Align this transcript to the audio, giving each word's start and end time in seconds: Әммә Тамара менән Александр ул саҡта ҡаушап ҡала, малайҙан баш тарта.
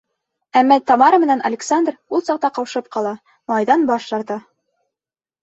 Әммә 0.61 0.77
Тамара 0.91 1.19
менән 1.23 1.43
Александр 1.49 1.97
ул 2.17 2.23
саҡта 2.31 2.51
ҡаушап 2.57 2.89
ҡала, 2.97 3.13
малайҙан 3.53 3.87
баш 3.93 4.09
тарта. 4.15 4.41